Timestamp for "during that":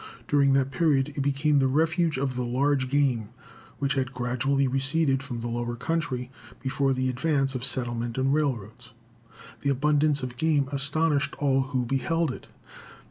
0.27-0.71